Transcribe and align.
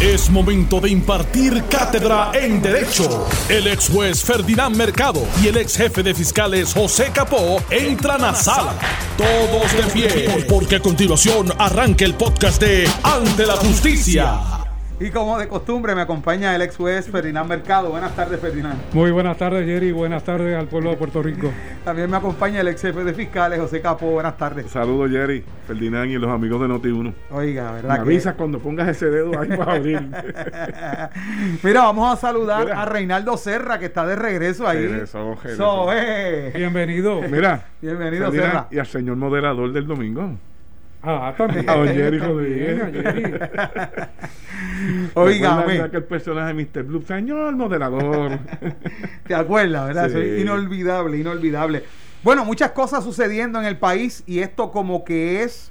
Es 0.00 0.28
momento 0.28 0.80
de 0.80 0.90
impartir 0.90 1.64
cátedra 1.70 2.32
en 2.34 2.60
Derecho. 2.60 3.26
El 3.48 3.68
ex 3.68 3.88
juez 3.88 4.22
Ferdinand 4.22 4.76
Mercado 4.76 5.22
y 5.42 5.46
el 5.46 5.56
ex 5.56 5.76
jefe 5.76 6.02
de 6.02 6.12
fiscales 6.14 6.74
José 6.74 7.10
Capó 7.14 7.62
entran 7.70 8.24
a 8.24 8.34
sala. 8.34 8.74
Todos 9.16 9.72
de 9.72 9.82
pie, 9.92 10.46
porque 10.48 10.76
a 10.76 10.80
continuación 10.80 11.52
arranca 11.58 12.04
el 12.04 12.14
podcast 12.14 12.60
de 12.60 12.90
Ante 13.04 13.46
la 13.46 13.56
Justicia. 13.56 14.63
Y 15.04 15.10
como 15.10 15.38
de 15.38 15.48
costumbre 15.48 15.94
me 15.94 16.00
acompaña 16.00 16.56
el 16.56 16.62
ex 16.62 16.76
juez 16.78 17.10
Ferdinand 17.10 17.46
Mercado. 17.46 17.90
Buenas 17.90 18.16
tardes, 18.16 18.40
Ferdinand. 18.40 18.74
Muy 18.94 19.10
buenas 19.10 19.36
tardes, 19.36 19.66
Jerry. 19.66 19.92
Buenas 19.92 20.24
tardes 20.24 20.56
al 20.56 20.66
pueblo 20.66 20.88
de 20.92 20.96
Puerto 20.96 21.22
Rico. 21.22 21.52
También 21.84 22.10
me 22.10 22.16
acompaña 22.16 22.62
el 22.62 22.68
ex 22.68 22.80
jefe 22.80 23.04
de 23.04 23.12
fiscales, 23.12 23.60
José 23.60 23.82
Capo. 23.82 24.06
Buenas 24.12 24.38
tardes. 24.38 24.70
Saludos, 24.70 25.10
Jerry, 25.10 25.44
Ferdinand 25.66 26.10
y 26.10 26.14
los 26.14 26.30
amigos 26.30 26.58
de 26.62 26.68
Noti1. 26.68 27.12
Oiga, 27.32 27.66
Me 27.66 27.72
¿verdad? 27.82 27.94
que- 27.96 28.00
avisas 28.00 28.34
cuando 28.34 28.58
pongas 28.60 28.88
ese 28.88 29.10
dedo 29.10 29.38
ahí 29.38 29.48
para 29.54 29.74
abrir. 29.74 30.00
Mira, 31.62 31.82
vamos 31.82 32.10
a 32.10 32.16
saludar 32.16 32.64
Mira. 32.64 32.80
a 32.80 32.86
Reinaldo 32.86 33.36
Serra, 33.36 33.78
que 33.78 33.84
está 33.86 34.06
de 34.06 34.16
regreso 34.16 34.66
ahí. 34.66 34.86
Regresó, 34.86 35.34
regresó. 35.34 35.56
So, 35.84 35.92
eh. 35.92 36.50
Bienvenido. 36.56 37.20
Mira, 37.30 37.62
Bienvenido, 37.82 38.24
Ferdinand, 38.30 38.52
Serra. 38.52 38.66
y 38.70 38.78
al 38.78 38.86
señor 38.86 39.16
moderador 39.16 39.70
del 39.70 39.86
domingo. 39.86 40.30
Ah, 41.06 41.34
también. 41.36 41.68
A 41.68 41.74
don 41.74 41.88
Jerry 41.88 42.18
Rodríguez. 42.18 42.82
a 42.82 42.86
Jerry. 42.86 43.22
Oiga, 45.14 45.56
¿Recuerdan 45.56 45.66
ve, 45.66 45.82
aquel 45.82 46.04
personaje 46.04 46.54
de 46.54 46.64
Mr. 46.64 46.82
Blue? 46.84 47.02
Señor 47.02 47.54
moderador. 47.56 48.38
¿te 49.26 49.34
acuerdas, 49.34 49.86
verdad? 49.88 50.08
Sí. 50.10 50.18
Es 50.18 50.40
inolvidable, 50.40 51.18
inolvidable. 51.18 51.84
Bueno, 52.22 52.44
muchas 52.44 52.70
cosas 52.70 53.04
sucediendo 53.04 53.60
en 53.60 53.66
el 53.66 53.76
país 53.76 54.24
y 54.26 54.38
esto 54.38 54.70
como 54.70 55.04
que 55.04 55.42
es, 55.42 55.70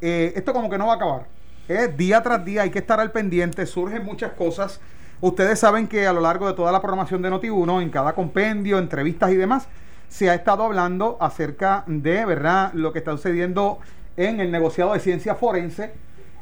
eh, 0.00 0.32
esto 0.36 0.52
como 0.52 0.70
que 0.70 0.78
no 0.78 0.86
va 0.86 0.92
a 0.92 0.96
acabar. 0.96 1.26
Es 1.66 1.96
día 1.96 2.22
tras 2.22 2.44
día, 2.44 2.62
hay 2.62 2.70
que 2.70 2.78
estar 2.78 3.00
al 3.00 3.10
pendiente, 3.10 3.66
surgen 3.66 4.04
muchas 4.04 4.32
cosas. 4.32 4.80
Ustedes 5.20 5.58
saben 5.58 5.88
que 5.88 6.06
a 6.06 6.12
lo 6.12 6.20
largo 6.20 6.46
de 6.46 6.54
toda 6.54 6.70
la 6.70 6.80
programación 6.80 7.20
de 7.20 7.30
Noti1, 7.30 7.82
en 7.82 7.90
cada 7.90 8.14
compendio, 8.14 8.78
entrevistas 8.78 9.32
y 9.32 9.34
demás, 9.34 9.68
se 10.08 10.30
ha 10.30 10.34
estado 10.34 10.62
hablando 10.62 11.18
acerca 11.20 11.84
de, 11.86 12.24
¿verdad?, 12.24 12.72
lo 12.72 12.92
que 12.92 13.00
está 13.00 13.10
sucediendo 13.12 13.80
en 14.18 14.40
el 14.40 14.50
negociado 14.50 14.92
de 14.92 15.00
ciencia 15.00 15.36
forense, 15.36 15.92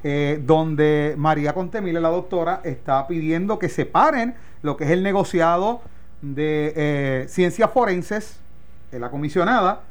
eh, 0.02 0.41
donde 0.42 1.14
María 1.16 1.52
Contemile, 1.52 2.00
la 2.00 2.08
doctora, 2.08 2.60
está 2.64 3.06
pidiendo 3.06 3.58
que 3.58 3.69
separen 3.69 4.34
lo 4.62 4.77
que 4.77 4.84
es 4.84 4.91
el 4.91 5.02
negociado 5.02 5.82
de 6.22 6.72
eh, 6.74 7.27
ciencias 7.28 7.70
forenses, 7.70 8.41
la 8.91 9.10
comisionada, 9.10 9.82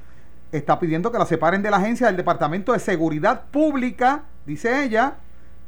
está 0.52 0.80
pidiendo 0.80 1.11
que 1.11 1.19
la 1.19 1.25
separen 1.25 1.61
de 1.61 1.69
la 1.69 1.78
agencia 1.78 2.08
del 2.08 2.17
Departamento 2.17 2.73
de 2.73 2.80
Seguridad 2.80 3.44
Pública, 3.52 4.23
dice 4.45 4.83
ella, 4.83 5.16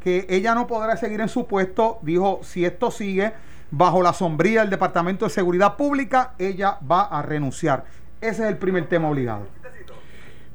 que 0.02 0.26
ella 0.30 0.56
no 0.56 0.66
podrá 0.66 0.98
seguir 0.98 1.22
en 1.22 1.30
su 1.30 1.46
puesto, 1.46 2.00
dijo, 2.02 2.40
si 2.44 2.66
esto 2.66 2.90
sigue 2.90 3.34
bajo 3.70 4.02
la 4.02 4.14
sombrilla 4.14 4.62
del 4.62 4.70
Departamento 4.70 5.26
de 5.26 5.32
Seguridad 5.32 5.76
Pública, 5.76 6.34
ella 6.40 6.80
va 6.90 7.02
a 7.04 7.22
renunciar. 7.22 7.86
Ese 8.22 8.44
es 8.44 8.50
el 8.50 8.58
primer 8.58 8.88
tema 8.88 9.10
obligado. 9.10 9.46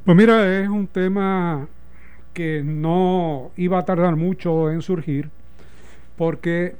Pues 0.04 0.16
mira, 0.16 0.60
es 0.60 0.68
un 0.68 0.88
tema 0.88 1.68
que 2.34 2.62
no 2.64 3.52
iba 3.56 3.78
a 3.78 3.84
tardar 3.84 4.16
mucho 4.16 4.68
en 4.72 4.82
surgir, 4.82 5.30
porque 6.16 6.74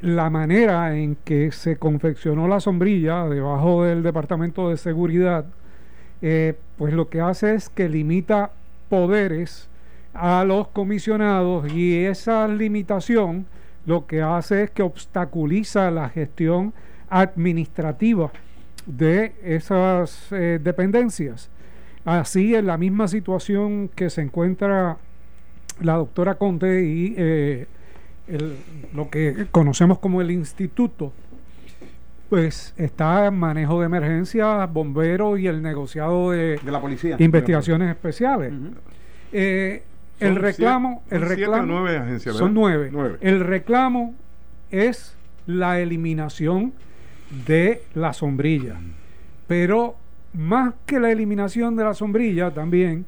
la 0.00 0.30
manera 0.30 0.96
en 0.96 1.16
que 1.16 1.50
se 1.50 1.76
confeccionó 1.76 2.46
la 2.46 2.60
sombrilla 2.60 3.24
debajo 3.26 3.82
del 3.82 4.04
Departamento 4.04 4.68
de 4.70 4.76
Seguridad, 4.76 5.44
eh, 6.20 6.54
pues 6.78 6.94
lo 6.94 7.08
que 7.08 7.20
hace 7.20 7.56
es 7.56 7.68
que 7.68 7.88
limita 7.88 8.52
poderes 8.88 9.68
a 10.14 10.44
los 10.44 10.68
comisionados 10.68 11.72
y 11.72 12.04
esa 12.04 12.46
limitación 12.46 13.46
lo 13.86 14.06
que 14.06 14.22
hace 14.22 14.62
es 14.62 14.70
que 14.70 14.84
obstaculiza 14.84 15.90
la 15.90 16.08
gestión 16.10 16.72
administrativa 17.10 18.30
de 18.86 19.32
esas 19.42 20.30
eh, 20.30 20.60
dependencias. 20.62 21.50
Así, 22.04 22.54
en 22.54 22.66
la 22.66 22.76
misma 22.78 23.06
situación 23.08 23.88
que 23.94 24.10
se 24.10 24.22
encuentra 24.22 24.96
la 25.80 25.94
doctora 25.94 26.34
Conte 26.34 26.84
y 26.84 27.14
eh, 27.16 27.66
el- 28.28 28.56
lo 28.94 29.08
que 29.08 29.46
conocemos 29.50 29.98
como 29.98 30.20
el 30.20 30.30
instituto, 30.30 31.12
pues 32.28 32.72
está 32.76 33.26
en 33.26 33.34
manejo 33.34 33.78
de 33.80 33.86
emergencia, 33.86 34.64
bomberos 34.66 35.38
y 35.38 35.46
el 35.46 35.62
negociado 35.62 36.30
de 36.30 36.58
De 36.62 36.72
la 36.72 36.80
policía. 36.80 37.16
investigaciones 37.18 37.90
especiales. 37.90 38.52
Eh, 39.32 39.82
el 40.18 40.36
reclamo, 40.36 41.02
siete- 41.08 41.16
el 41.24 41.28
reclamo, 41.28 41.62
o 41.62 41.66
nueve 41.80 41.98
agencias, 41.98 42.36
son 42.36 42.54
nueve. 42.54 42.88
Nueve. 42.92 43.18
El 43.20 43.40
reclamo 43.40 44.14
es 44.70 45.14
la 45.46 45.80
eliminación 45.80 46.72
de 47.46 47.82
la 47.94 48.12
sombrilla, 48.12 48.76
pero 49.46 49.96
más 50.34 50.74
que 50.86 50.98
la 51.00 51.10
eliminación 51.10 51.76
de 51.76 51.84
la 51.84 51.94
sombrilla 51.94 52.50
también 52.52 53.04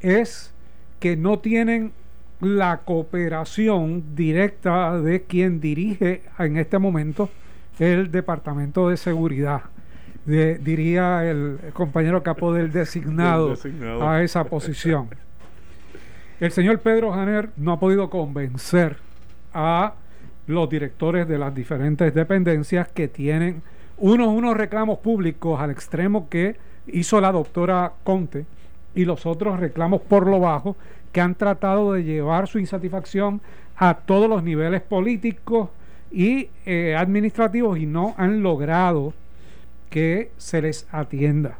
es 0.00 0.52
que 0.98 1.16
no 1.16 1.38
tienen 1.38 1.92
la 2.40 2.78
cooperación 2.84 4.14
directa 4.14 4.98
de 5.00 5.22
quien 5.22 5.60
dirige 5.60 6.22
en 6.38 6.56
este 6.56 6.78
momento 6.78 7.28
el 7.78 8.10
Departamento 8.10 8.88
de 8.88 8.96
Seguridad. 8.96 9.62
De- 10.24 10.58
diría 10.58 11.24
el 11.28 11.58
compañero 11.72 12.22
capo 12.22 12.52
del 12.52 12.70
designado, 12.72 13.48
Del 13.48 13.56
designado. 13.56 14.08
a 14.08 14.22
esa 14.22 14.44
posición. 14.44 15.08
El 16.38 16.50
señor 16.52 16.78
Pedro 16.80 17.12
Janer 17.12 17.50
no 17.56 17.72
ha 17.72 17.80
podido 17.80 18.08
convencer 18.08 18.96
a 19.52 19.94
los 20.46 20.68
directores 20.70 21.28
de 21.28 21.38
las 21.38 21.54
diferentes 21.54 22.14
dependencias 22.14 22.88
que 22.88 23.08
tienen 23.08 23.62
unos, 24.00 24.28
unos 24.28 24.56
reclamos 24.56 24.98
públicos 24.98 25.60
al 25.60 25.70
extremo 25.70 26.28
que 26.28 26.56
hizo 26.86 27.20
la 27.20 27.32
doctora 27.32 27.92
Conte 28.02 28.46
y 28.94 29.04
los 29.04 29.26
otros 29.26 29.60
reclamos 29.60 30.00
por 30.00 30.26
lo 30.26 30.40
bajo 30.40 30.76
que 31.12 31.20
han 31.20 31.34
tratado 31.34 31.92
de 31.92 32.04
llevar 32.04 32.48
su 32.48 32.58
insatisfacción 32.58 33.40
a 33.76 33.94
todos 33.94 34.28
los 34.28 34.42
niveles 34.42 34.82
políticos 34.82 35.68
y 36.10 36.48
eh, 36.66 36.96
administrativos 36.96 37.78
y 37.78 37.86
no 37.86 38.14
han 38.18 38.42
logrado 38.42 39.12
que 39.90 40.30
se 40.38 40.62
les 40.62 40.86
atienda. 40.92 41.58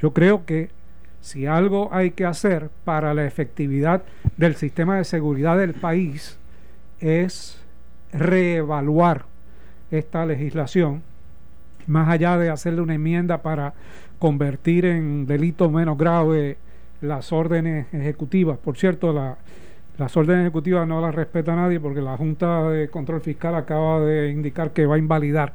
Yo 0.00 0.12
creo 0.12 0.44
que 0.44 0.70
si 1.20 1.46
algo 1.46 1.88
hay 1.92 2.12
que 2.12 2.24
hacer 2.24 2.70
para 2.84 3.14
la 3.14 3.26
efectividad 3.26 4.02
del 4.36 4.54
sistema 4.54 4.96
de 4.96 5.04
seguridad 5.04 5.58
del 5.58 5.74
país 5.74 6.38
es 7.00 7.58
reevaluar 8.12 9.24
esta 9.90 10.26
legislación, 10.26 11.02
más 11.86 12.08
allá 12.08 12.36
de 12.38 12.50
hacerle 12.50 12.80
una 12.80 12.94
enmienda 12.94 13.38
para 13.42 13.74
convertir 14.18 14.84
en 14.86 15.26
delito 15.26 15.70
menos 15.70 15.96
grave 15.98 16.56
las 17.00 17.32
órdenes 17.32 17.86
ejecutivas. 17.92 18.58
Por 18.58 18.76
cierto, 18.76 19.12
la- 19.12 19.36
las 19.98 20.16
órdenes 20.16 20.42
ejecutivas 20.42 20.86
no 20.86 21.00
las 21.00 21.14
respeta 21.14 21.54
nadie 21.56 21.80
porque 21.80 22.00
la 22.02 22.16
Junta 22.16 22.68
de 22.70 22.88
Control 22.88 23.20
Fiscal 23.20 23.54
acaba 23.54 24.00
de 24.00 24.30
indicar 24.30 24.70
que 24.72 24.86
va 24.86 24.96
a 24.96 24.98
invalidar 24.98 25.52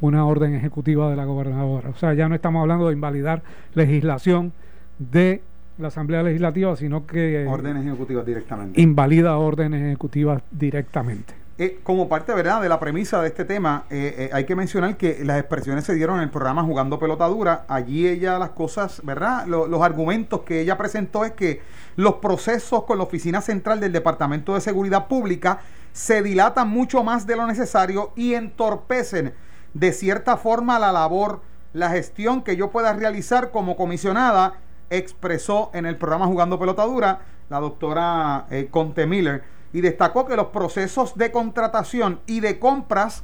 una 0.00 0.24
orden 0.24 0.54
ejecutiva 0.54 1.10
de 1.10 1.16
la 1.16 1.24
gobernadora. 1.24 1.90
O 1.90 1.96
sea, 1.96 2.14
ya 2.14 2.28
no 2.28 2.34
estamos 2.34 2.60
hablando 2.62 2.86
de 2.88 2.94
invalidar 2.94 3.42
legislación 3.74 4.52
de 4.98 5.42
la 5.78 5.88
Asamblea 5.88 6.22
Legislativa, 6.22 6.74
sino 6.76 7.06
que 7.06 7.46
Órdenes 7.48 7.84
ejecutivas 7.86 8.24
directamente. 8.26 8.80
invalida 8.80 9.36
órdenes 9.38 9.82
ejecutivas 9.82 10.42
directamente. 10.50 11.34
Eh, 11.62 11.78
como 11.82 12.08
parte 12.08 12.32
verdad 12.32 12.62
de 12.62 12.70
la 12.70 12.80
premisa 12.80 13.20
de 13.20 13.28
este 13.28 13.44
tema, 13.44 13.84
eh, 13.90 14.14
eh, 14.16 14.30
hay 14.32 14.46
que 14.46 14.56
mencionar 14.56 14.96
que 14.96 15.22
las 15.26 15.38
expresiones 15.38 15.84
se 15.84 15.94
dieron 15.94 16.16
en 16.16 16.22
el 16.22 16.30
programa 16.30 16.62
Jugando 16.62 16.98
Pelotadura. 16.98 17.66
Allí 17.68 18.08
ella 18.08 18.38
las 18.38 18.52
cosas, 18.52 19.02
¿verdad? 19.04 19.44
Lo- 19.46 19.66
los 19.66 19.82
argumentos 19.82 20.40
que 20.40 20.62
ella 20.62 20.78
presentó 20.78 21.22
es 21.26 21.32
que 21.32 21.60
los 21.96 22.14
procesos 22.14 22.84
con 22.84 22.96
la 22.96 23.04
Oficina 23.04 23.42
Central 23.42 23.78
del 23.78 23.92
Departamento 23.92 24.54
de 24.54 24.62
Seguridad 24.62 25.06
Pública 25.06 25.58
se 25.92 26.22
dilatan 26.22 26.66
mucho 26.66 27.04
más 27.04 27.26
de 27.26 27.36
lo 27.36 27.46
necesario 27.46 28.12
y 28.16 28.32
entorpecen 28.32 29.34
de 29.74 29.92
cierta 29.92 30.38
forma 30.38 30.78
la 30.78 30.92
labor, 30.92 31.42
la 31.74 31.90
gestión 31.90 32.40
que 32.42 32.56
yo 32.56 32.70
pueda 32.70 32.94
realizar 32.94 33.50
como 33.50 33.76
comisionada, 33.76 34.54
expresó 34.88 35.70
en 35.74 35.84
el 35.84 35.96
programa 35.96 36.24
Jugando 36.24 36.58
Pelotadura 36.58 37.20
la 37.50 37.60
doctora 37.60 38.46
Conte 38.70 39.06
Miller 39.06 39.59
y 39.72 39.80
destacó 39.80 40.26
que 40.26 40.36
los 40.36 40.48
procesos 40.48 41.16
de 41.16 41.30
contratación 41.30 42.20
y 42.26 42.40
de 42.40 42.58
compras, 42.58 43.22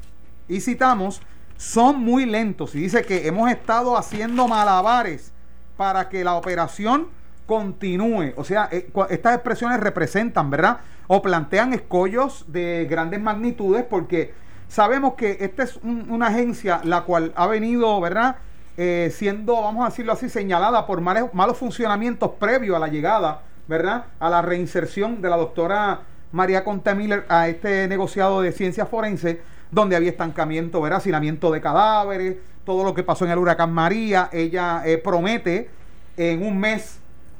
y 0.48 0.60
citamos, 0.60 1.20
son 1.56 2.00
muy 2.00 2.26
lentos 2.26 2.74
y 2.74 2.80
dice 2.80 3.02
que 3.02 3.26
hemos 3.26 3.50
estado 3.50 3.96
haciendo 3.96 4.46
malabares 4.46 5.32
para 5.76 6.08
que 6.08 6.22
la 6.22 6.34
operación 6.34 7.08
continúe. 7.46 8.32
O 8.36 8.44
sea, 8.44 8.68
eh, 8.70 8.90
estas 9.10 9.34
expresiones 9.34 9.80
representan, 9.80 10.50
¿verdad? 10.50 10.78
O 11.06 11.22
plantean 11.22 11.72
escollos 11.72 12.44
de 12.48 12.86
grandes 12.90 13.20
magnitudes 13.20 13.84
porque 13.88 14.34
sabemos 14.68 15.14
que 15.14 15.38
esta 15.40 15.62
es 15.62 15.76
un- 15.76 16.10
una 16.10 16.26
agencia 16.26 16.80
la 16.84 17.02
cual 17.02 17.32
ha 17.36 17.46
venido, 17.46 18.00
¿verdad? 18.00 18.36
Eh, 18.76 19.10
siendo, 19.14 19.54
vamos 19.62 19.86
a 19.86 19.88
decirlo 19.90 20.12
así, 20.12 20.28
señalada 20.28 20.86
por 20.86 21.00
malos 21.00 21.56
funcionamientos 21.56 22.32
previos 22.38 22.76
a 22.76 22.80
la 22.80 22.88
llegada, 22.88 23.42
¿verdad? 23.68 24.06
A 24.20 24.28
la 24.28 24.42
reinserción 24.42 25.22
de 25.22 25.30
la 25.30 25.36
doctora 25.36 26.00
María 26.32 26.64
Conte 26.64 26.94
Miller 26.94 27.24
a 27.28 27.48
este 27.48 27.88
negociado 27.88 28.40
de 28.42 28.52
ciencia 28.52 28.86
forense, 28.86 29.40
donde 29.70 29.96
había 29.96 30.10
estancamiento, 30.10 30.80
¿verdad? 30.80 30.98
hacinamiento 30.98 31.50
de 31.50 31.60
cadáveres, 31.60 32.36
todo 32.64 32.84
lo 32.84 32.94
que 32.94 33.02
pasó 33.02 33.24
en 33.24 33.30
el 33.30 33.38
huracán 33.38 33.72
María. 33.72 34.28
Ella 34.32 34.82
eh, 34.84 34.98
promete 34.98 35.70
en 36.16 36.42
un 36.44 36.58
mes 36.58 36.98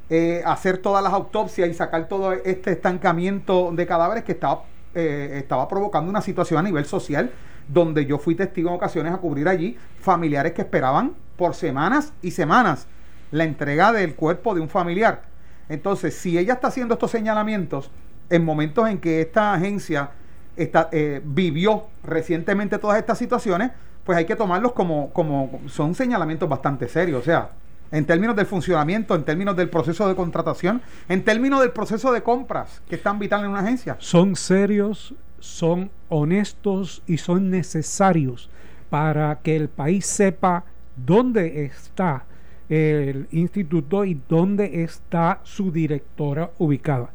eh, 0.09 0.43
hacer 0.47 0.79
todas 0.79 1.03
las 1.03 1.12
autopsias 1.12 1.69
y 1.69 1.75
sacar 1.75 2.09
todo 2.09 2.33
este 2.33 2.73
estancamiento 2.73 3.73
de 3.73 3.87
cadáveres 3.87 4.25
que 4.25 4.33
estaba, 4.33 4.62
eh, 4.94 5.32
estaba 5.35 5.67
provocando 5.69 6.09
una 6.09 6.21
situación 6.21 6.61
a 6.61 6.62
nivel 6.62 6.85
social, 6.85 7.32
donde 7.69 8.06
yo 8.06 8.19
fui 8.19 8.37
testigo 8.37 8.69
en 8.69 8.77
ocasiones 8.77 9.12
a 9.12 9.17
cubrir 9.17 9.49
allí 9.49 9.77
familiares 10.00 10.53
que 10.53 10.62
esperaban 10.62 11.15
por 11.37 11.55
semanas 11.55 12.12
y 12.23 12.31
semanas 12.31 12.87
la 13.32 13.43
entrega 13.43 13.93
del 13.93 14.15
cuerpo 14.15 14.55
de 14.55 14.61
un 14.61 14.69
familiar. 14.69 15.23
Entonces, 15.69 16.15
si 16.15 16.39
ella 16.39 16.55
está 16.55 16.69
haciendo 16.69 16.94
estos 16.94 17.11
señalamientos 17.11 17.91
en 18.31 18.44
momentos 18.44 18.88
en 18.88 18.99
que 18.99 19.20
esta 19.20 19.55
agencia 19.55 20.11
está, 20.56 20.88
eh, 20.93 21.20
vivió 21.25 21.84
recientemente 22.02 22.78
todas 22.78 22.99
estas 22.99 23.19
situaciones, 23.19 23.73
pues 24.05 24.19
hay 24.19 24.25
que 24.25 24.37
tomarlos 24.37 24.73
como, 24.73 25.12
como 25.12 25.61
son 25.69 25.94
señalamientos 25.94 26.49
bastante 26.49 26.88
serios. 26.88 27.20
O 27.20 27.25
sea, 27.25 27.50
en 27.90 28.05
términos 28.05 28.37
del 28.37 28.46
funcionamiento, 28.46 29.14
en 29.14 29.25
términos 29.25 29.56
del 29.56 29.69
proceso 29.69 30.08
de 30.08 30.14
contratación, 30.14 30.82
en 31.08 31.25
términos 31.25 31.61
del 31.61 31.70
proceso 31.70 32.12
de 32.12 32.23
compras, 32.23 32.82
que 32.88 32.96
es 32.96 33.02
tan 33.02 33.19
vital 33.19 33.44
en 33.44 33.50
una 33.50 33.61
agencia. 33.61 33.96
Son 33.99 34.37
serios, 34.37 35.14
son 35.38 35.90
honestos 36.08 37.02
y 37.06 37.19
son 37.19 37.50
necesarios 37.50 38.50
para 38.90 39.37
que 39.43 39.56
el 39.56 39.69
país 39.69 40.06
sepa 40.06 40.64
dónde 40.96 41.64
está 41.64 42.25
el 42.69 43.29
instituto 43.31 44.05
y 44.05 44.21
dónde 44.29 44.83
está 44.83 45.41
su 45.45 45.71
directora 45.71 46.51
ubicada. 46.59 47.11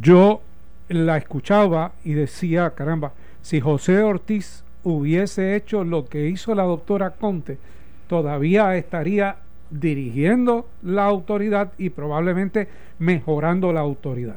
Yo 0.00 0.40
la 0.88 1.16
escuchaba 1.16 1.92
y 2.04 2.12
decía, 2.12 2.70
caramba, 2.70 3.12
si 3.42 3.60
José 3.60 4.02
Ortiz 4.02 4.64
hubiese 4.84 5.56
hecho 5.56 5.84
lo 5.84 6.06
que 6.06 6.28
hizo 6.28 6.54
la 6.54 6.62
doctora 6.62 7.10
Conte, 7.10 7.58
todavía 8.08 8.76
estaría 8.76 9.36
dirigiendo 9.70 10.68
la 10.82 11.04
autoridad 11.06 11.72
y 11.76 11.90
probablemente 11.90 12.68
mejorando 12.98 13.72
la 13.72 13.80
autoridad. 13.80 14.36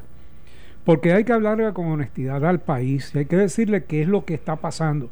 Porque 0.86 1.14
hay 1.14 1.24
que 1.24 1.34
hablarle 1.34 1.72
con 1.74 1.86
honestidad 1.86 2.44
al 2.46 2.60
país 2.60 3.12
y 3.14 3.20
hay 3.20 3.26
que 3.26 3.38
decirle 3.38 3.84
qué 3.84 4.02
es 4.02 4.08
lo 4.08 4.26
que 4.26 4.34
está 4.34 4.56
pasando. 4.56 5.12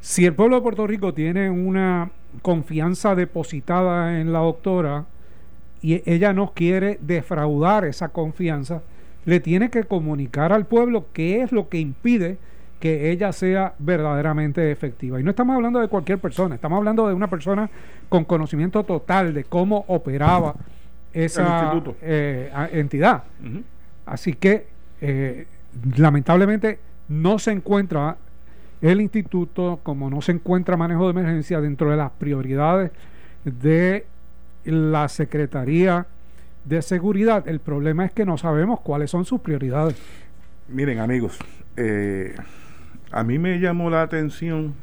Si 0.00 0.24
el 0.24 0.34
pueblo 0.34 0.56
de 0.56 0.62
Puerto 0.62 0.86
Rico 0.86 1.14
tiene 1.14 1.48
una 1.50 2.10
confianza 2.42 3.14
depositada 3.14 4.20
en 4.20 4.32
la 4.32 4.40
doctora 4.40 5.06
y 5.82 6.02
ella 6.10 6.32
no 6.32 6.52
quiere 6.52 6.98
defraudar 7.00 7.84
esa 7.84 8.08
confianza, 8.08 8.82
le 9.24 9.40
tiene 9.40 9.70
que 9.70 9.84
comunicar 9.84 10.52
al 10.52 10.66
pueblo 10.66 11.06
qué 11.12 11.42
es 11.42 11.52
lo 11.52 11.68
que 11.68 11.78
impide 11.78 12.38
que 12.80 13.10
ella 13.10 13.32
sea 13.32 13.74
verdaderamente 13.78 14.70
efectiva. 14.70 15.18
Y 15.18 15.22
no 15.22 15.30
estamos 15.30 15.56
hablando 15.56 15.80
de 15.80 15.88
cualquier 15.88 16.18
persona, 16.18 16.54
estamos 16.54 16.76
hablando 16.76 17.08
de 17.08 17.14
una 17.14 17.28
persona 17.28 17.70
con 18.08 18.24
conocimiento 18.24 18.84
total 18.84 19.32
de 19.32 19.44
cómo 19.44 19.84
operaba 19.88 20.54
esa 21.12 21.82
eh, 22.02 22.50
entidad. 22.72 23.24
Así 24.04 24.34
que, 24.34 24.66
eh, 25.00 25.46
lamentablemente, 25.96 26.78
no 27.08 27.38
se 27.38 27.52
encuentra 27.52 28.16
el 28.80 29.00
instituto, 29.00 29.80
como 29.82 30.10
no 30.10 30.20
se 30.20 30.32
encuentra 30.32 30.76
manejo 30.76 31.04
de 31.04 31.10
emergencia 31.10 31.60
dentro 31.60 31.90
de 31.90 31.96
las 31.96 32.10
prioridades 32.12 32.90
de 33.44 34.06
la 34.64 35.08
Secretaría 35.08 36.06
de 36.64 36.82
Seguridad, 36.82 37.48
el 37.48 37.60
problema 37.60 38.04
es 38.04 38.12
que 38.12 38.24
no 38.24 38.36
sabemos 38.36 38.80
cuáles 38.80 39.10
son 39.10 39.24
sus 39.24 39.40
prioridades. 39.40 39.96
Miren 40.68 40.98
amigos, 40.98 41.38
eh, 41.76 42.34
a 43.12 43.22
mí 43.22 43.38
me 43.38 43.60
llamó 43.60 43.88
la 43.88 44.02
atención 44.02 44.74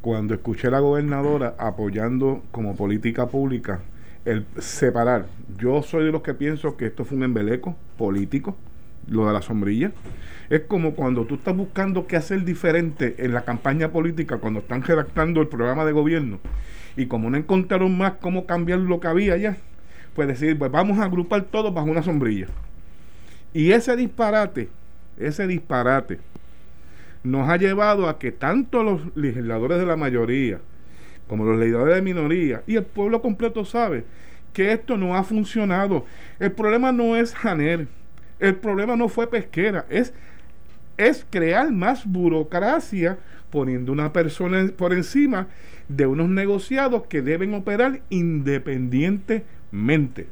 cuando 0.00 0.34
escuché 0.34 0.68
a 0.68 0.72
la 0.72 0.80
gobernadora 0.80 1.54
apoyando 1.58 2.42
como 2.50 2.74
política 2.74 3.26
pública 3.28 3.80
el 4.24 4.46
separar. 4.58 5.26
Yo 5.58 5.82
soy 5.82 6.04
de 6.04 6.12
los 6.12 6.22
que 6.22 6.34
pienso 6.34 6.76
que 6.76 6.86
esto 6.86 7.04
fue 7.04 7.18
un 7.18 7.24
embeleco 7.24 7.76
político, 7.96 8.56
lo 9.10 9.26
de 9.26 9.32
la 9.34 9.42
sombrilla. 9.42 9.92
Es 10.48 10.62
como 10.62 10.94
cuando 10.94 11.26
tú 11.26 11.34
estás 11.34 11.54
buscando 11.54 12.06
qué 12.06 12.16
hacer 12.16 12.44
diferente 12.44 13.16
en 13.18 13.34
la 13.34 13.42
campaña 13.42 13.90
política, 13.90 14.38
cuando 14.38 14.60
están 14.60 14.82
redactando 14.82 15.42
el 15.42 15.48
programa 15.48 15.84
de 15.84 15.92
gobierno, 15.92 16.38
y 16.96 17.06
como 17.06 17.28
no 17.28 17.36
encontraron 17.36 17.96
más 17.96 18.14
cómo 18.20 18.46
cambiar 18.46 18.78
lo 18.78 18.98
que 18.98 19.08
había 19.08 19.36
ya, 19.36 19.56
pues 20.14 20.26
decir, 20.26 20.58
pues 20.58 20.70
vamos 20.70 20.98
a 20.98 21.04
agrupar 21.04 21.42
todo 21.42 21.72
bajo 21.72 21.90
una 21.90 22.02
sombrilla. 22.02 22.46
Y 23.52 23.72
ese 23.72 23.96
disparate, 23.96 24.68
ese 25.18 25.46
disparate, 25.46 26.18
nos 27.22 27.48
ha 27.48 27.56
llevado 27.56 28.08
a 28.08 28.18
que 28.18 28.32
tanto 28.32 28.82
los 28.82 29.02
legisladores 29.14 29.78
de 29.78 29.86
la 29.86 29.96
mayoría 29.96 30.60
como 31.28 31.44
los 31.44 31.58
legisladores 31.58 31.94
de 31.96 32.02
minoría 32.02 32.62
y 32.66 32.76
el 32.76 32.84
pueblo 32.84 33.22
completo 33.22 33.64
sabe 33.64 34.04
que 34.52 34.72
esto 34.72 34.96
no 34.96 35.14
ha 35.14 35.22
funcionado. 35.22 36.04
El 36.40 36.50
problema 36.50 36.90
no 36.90 37.14
es 37.16 37.34
Janer, 37.34 37.86
el 38.40 38.56
problema 38.56 38.96
no 38.96 39.08
fue 39.08 39.30
pesquera, 39.30 39.86
es, 39.88 40.12
es 40.96 41.24
crear 41.30 41.70
más 41.70 42.04
burocracia 42.04 43.18
poniendo 43.50 43.92
una 43.92 44.12
persona 44.12 44.68
por 44.76 44.92
encima 44.92 45.46
de 45.88 46.06
unos 46.06 46.28
negociados 46.28 47.04
que 47.08 47.22
deben 47.22 47.54
operar 47.54 48.00
independientemente. 48.10 50.26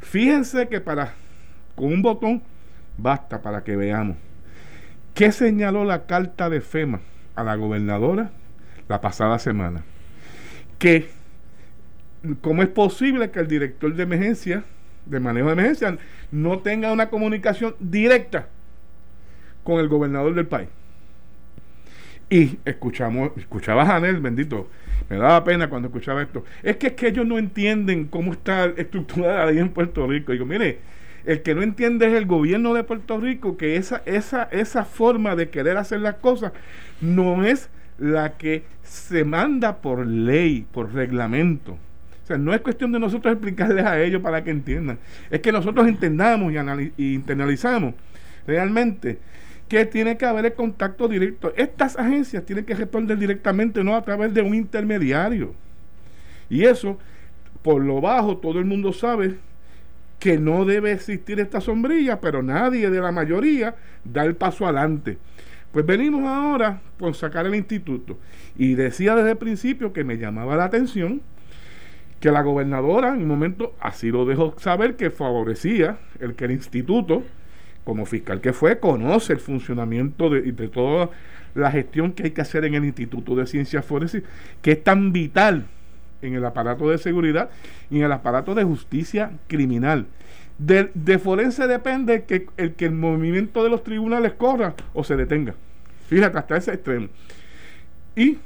Fíjense 0.00 0.68
que 0.68 0.80
para 0.80 1.14
con 1.74 1.92
un 1.92 2.02
botón 2.02 2.42
basta 2.96 3.42
para 3.42 3.62
que 3.62 3.76
veamos. 3.76 4.16
¿Qué 5.14 5.32
señaló 5.32 5.84
la 5.84 6.06
carta 6.06 6.50
de 6.50 6.60
FEMA 6.60 7.00
a 7.34 7.44
la 7.44 7.56
gobernadora 7.56 8.30
la 8.88 9.00
pasada 9.00 9.38
semana? 9.38 9.82
Que 10.78 11.10
cómo 12.40 12.62
es 12.62 12.68
posible 12.68 13.30
que 13.30 13.40
el 13.40 13.48
director 13.48 13.94
de 13.94 14.02
emergencia, 14.02 14.64
de 15.06 15.20
manejo 15.20 15.48
de 15.48 15.52
emergencia, 15.52 15.98
no 16.32 16.60
tenga 16.60 16.92
una 16.92 17.10
comunicación 17.10 17.74
directa 17.78 18.48
con 19.64 19.80
el 19.80 19.88
gobernador 19.88 20.34
del 20.34 20.46
país. 20.46 20.68
Y 22.28 22.58
escuchamos, 22.64 23.32
escuchaba 23.36 23.82
a 23.82 23.86
Janel, 23.86 24.20
bendito, 24.20 24.68
me 25.08 25.16
daba 25.16 25.42
pena 25.42 25.68
cuando 25.68 25.88
escuchaba 25.88 26.22
esto. 26.22 26.44
Es 26.62 26.76
que 26.76 26.88
es 26.88 26.92
que 26.92 27.08
ellos 27.08 27.26
no 27.26 27.38
entienden 27.38 28.06
cómo 28.06 28.32
está 28.32 28.66
estructurada 28.66 29.48
ahí 29.48 29.58
en 29.58 29.70
Puerto 29.70 30.06
Rico. 30.06 30.32
digo, 30.32 30.46
mire, 30.46 30.78
el 31.24 31.42
que 31.42 31.54
no 31.54 31.62
entiende 31.62 32.06
es 32.06 32.14
el 32.14 32.26
gobierno 32.26 32.72
de 32.72 32.84
Puerto 32.84 33.18
Rico, 33.18 33.56
que 33.56 33.76
esa, 33.76 34.02
esa, 34.06 34.44
esa 34.44 34.84
forma 34.84 35.34
de 35.34 35.50
querer 35.50 35.76
hacer 35.76 36.00
las 36.00 36.14
cosas 36.16 36.52
no 37.00 37.44
es 37.44 37.68
la 37.98 38.36
que 38.36 38.62
se 38.82 39.24
manda 39.24 39.78
por 39.78 40.06
ley, 40.06 40.66
por 40.72 40.94
reglamento. 40.94 41.76
No 42.38 42.54
es 42.54 42.60
cuestión 42.60 42.92
de 42.92 42.98
nosotros 42.98 43.32
explicarles 43.32 43.84
a 43.84 44.00
ellos 44.00 44.22
para 44.22 44.42
que 44.44 44.50
entiendan. 44.50 44.98
Es 45.30 45.40
que 45.40 45.52
nosotros 45.52 45.86
entendamos 45.86 46.52
y, 46.52 46.92
y 46.96 47.14
internalizamos 47.14 47.94
realmente 48.46 49.18
que 49.68 49.86
tiene 49.86 50.16
que 50.16 50.26
haber 50.26 50.46
el 50.46 50.54
contacto 50.54 51.06
directo. 51.06 51.52
Estas 51.56 51.96
agencias 51.96 52.44
tienen 52.44 52.64
que 52.64 52.74
responder 52.74 53.16
directamente, 53.16 53.84
no 53.84 53.94
a 53.94 54.02
través 54.02 54.34
de 54.34 54.42
un 54.42 54.54
intermediario. 54.54 55.54
Y 56.48 56.64
eso, 56.64 56.98
por 57.62 57.80
lo 57.80 58.00
bajo, 58.00 58.38
todo 58.38 58.58
el 58.58 58.64
mundo 58.64 58.92
sabe 58.92 59.36
que 60.18 60.38
no 60.38 60.64
debe 60.64 60.90
existir 60.90 61.38
esta 61.38 61.60
sombrilla, 61.60 62.20
pero 62.20 62.42
nadie 62.42 62.90
de 62.90 63.00
la 63.00 63.12
mayoría 63.12 63.76
da 64.04 64.24
el 64.24 64.34
paso 64.34 64.66
adelante. 64.66 65.18
Pues 65.72 65.86
venimos 65.86 66.24
ahora 66.24 66.80
por 66.98 67.14
sacar 67.14 67.46
el 67.46 67.54
instituto. 67.54 68.18
Y 68.56 68.74
decía 68.74 69.14
desde 69.14 69.30
el 69.30 69.36
principio 69.36 69.92
que 69.92 70.02
me 70.02 70.18
llamaba 70.18 70.56
la 70.56 70.64
atención 70.64 71.22
que 72.20 72.30
la 72.30 72.42
gobernadora 72.42 73.14
en 73.14 73.22
un 73.22 73.28
momento 73.28 73.74
así 73.80 74.10
lo 74.10 74.26
dejó 74.26 74.54
saber 74.58 74.96
que 74.96 75.10
favorecía 75.10 75.98
el 76.20 76.34
que 76.34 76.44
el 76.44 76.52
instituto, 76.52 77.24
como 77.84 78.06
fiscal 78.06 78.40
que 78.40 78.52
fue, 78.52 78.78
conoce 78.78 79.32
el 79.32 79.40
funcionamiento 79.40 80.28
de, 80.28 80.42
de 80.52 80.68
toda 80.68 81.10
la 81.54 81.70
gestión 81.70 82.12
que 82.12 82.24
hay 82.24 82.30
que 82.30 82.42
hacer 82.42 82.64
en 82.64 82.74
el 82.74 82.84
Instituto 82.84 83.34
de 83.34 83.46
Ciencias 83.46 83.84
Forenses, 83.84 84.22
que 84.62 84.72
es 84.72 84.84
tan 84.84 85.12
vital 85.12 85.66
en 86.22 86.34
el 86.34 86.44
aparato 86.44 86.88
de 86.90 86.98
seguridad 86.98 87.50
y 87.90 87.98
en 87.98 88.04
el 88.04 88.12
aparato 88.12 88.54
de 88.54 88.64
justicia 88.64 89.32
criminal. 89.46 90.06
De, 90.58 90.90
de 90.94 91.18
forense 91.18 91.66
depende 91.66 92.24
que 92.24 92.46
el 92.58 92.74
que 92.74 92.84
el 92.84 92.92
movimiento 92.92 93.64
de 93.64 93.70
los 93.70 93.82
tribunales 93.82 94.34
corra 94.34 94.74
o 94.92 95.02
se 95.02 95.16
detenga. 95.16 95.54
Fíjate, 96.06 96.38
hasta 96.38 96.56
ese 96.58 96.74
extremo. 96.74 97.08
Y 98.14 98.36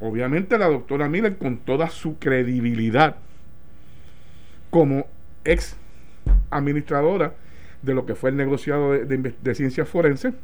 obviamente 0.00 0.58
la 0.58 0.68
doctora 0.68 1.08
Miller, 1.08 1.36
con 1.36 1.58
toda 1.58 1.88
su 1.88 2.18
credibilidad 2.18 3.16
como 4.70 5.06
ex 5.44 5.76
administradora 6.50 7.34
de 7.82 7.94
lo 7.94 8.04
que 8.04 8.14
fue 8.14 8.30
el 8.30 8.36
negociado 8.36 8.92
de, 8.92 9.04
de, 9.04 9.34
de 9.40 9.54
ciencias 9.54 9.88
forenses, 9.88 10.34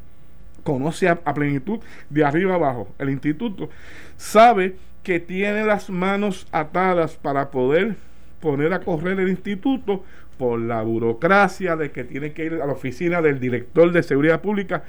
conoce 0.63 1.09
a, 1.09 1.21
a, 1.25 1.35
plenitud 1.35 1.81
de 2.09 2.25
arriba 2.25 2.55
abajo 2.55 2.89
el 2.99 3.11
instituto, 3.11 3.69
sabe 4.17 4.77
que 5.03 5.19
tiene 5.19 5.65
las 5.65 5.91
manos 5.91 6.47
atadas 6.53 7.17
para 7.17 7.51
poder 7.51 7.97
poner 8.41 8.73
a 8.73 8.81
correr 8.81 9.19
el 9.19 9.29
instituto 9.29 10.05
por 10.39 10.61
la 10.61 10.83
burocracia 10.83 11.77
de 11.77 11.91
que 11.91 12.05
tiene 12.05 12.33
que 12.33 12.45
ir 12.45 12.55
a 12.55 12.67
la 12.67 12.73
oficina 12.73 13.23
del 13.23 13.41
director 13.41 13.93
de 13.93 14.03
seguridad 14.03 14.41
pública, 14.41 14.85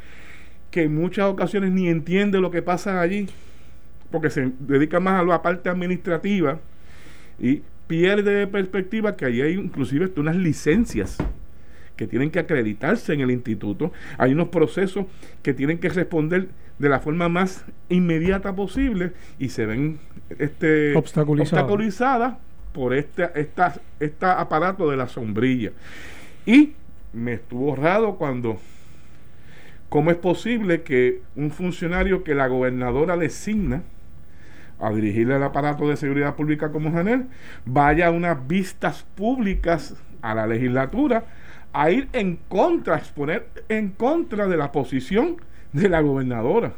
que 0.72 0.84
en 0.84 0.96
muchas 0.96 1.26
ocasiones 1.26 1.72
ni 1.72 1.90
entiende 1.90 2.40
lo 2.40 2.52
que 2.52 2.62
pasa 2.62 3.00
allí, 3.00 3.28
porque 4.14 4.30
se 4.30 4.52
dedica 4.60 5.00
más 5.00 5.22
a 5.22 5.24
la 5.26 5.42
parte 5.42 5.70
administrativa 5.70 6.60
y 7.40 7.64
pierde 7.88 8.36
de 8.36 8.46
perspectiva 8.46 9.18
que 9.18 9.26
allí 9.26 9.42
hay 9.42 9.54
inclusive 9.54 10.12
unas 10.18 10.36
licencias 10.36 11.18
que 11.96 12.06
tienen 12.06 12.30
que 12.30 12.38
acreditarse 12.38 13.12
en 13.14 13.22
el 13.22 13.32
instituto. 13.32 13.92
Hay 14.20 14.34
unos 14.34 14.50
procesos 14.50 15.08
que 15.42 15.56
tienen 15.56 15.80
que 15.80 15.90
responder 15.90 16.50
de 16.78 16.90
la 16.90 17.00
forma 17.00 17.28
más 17.28 17.66
inmediata 17.90 18.56
posible 18.56 19.14
y 19.40 19.50
se 19.50 19.66
ven 19.66 19.98
este, 20.38 20.96
obstaculizadas 20.96 22.36
por 22.72 22.94
este 22.94 23.32
esta, 23.34 23.82
este 24.00 24.26
aparato 24.28 24.92
de 24.92 24.98
la 24.98 25.08
sombrilla. 25.08 25.72
Y 26.46 26.74
me 27.14 27.34
estuvo 27.34 27.76
raro 27.76 28.14
cuando, 28.18 28.60
¿cómo 29.90 30.12
es 30.12 30.18
posible 30.18 30.84
que 30.84 31.22
un 31.36 31.50
funcionario 31.50 32.24
que 32.24 32.36
la 32.36 32.46
gobernadora 32.46 33.18
designa 33.18 33.82
a 34.80 34.92
dirigir 34.92 35.30
el 35.32 35.44
aparato 35.44 35.88
de 35.88 35.98
seguridad 35.98 36.36
pública 36.36 36.72
como 36.72 36.92
Janel 36.92 37.28
vaya 37.66 38.08
a 38.08 38.12
unas 38.12 38.48
vistas 38.48 39.06
públicas 39.16 39.96
a 40.22 40.34
la 40.36 40.48
legislatura 40.48 41.26
a 41.74 41.90
ir 41.90 42.08
en 42.14 42.38
contra, 42.48 42.98
exponer 42.98 43.48
en 43.68 43.90
contra 43.90 44.48
de 44.48 44.58
la 44.58 44.72
posición 44.72 45.38
de 45.74 45.90
la 45.90 46.02
gobernadora? 46.02 46.74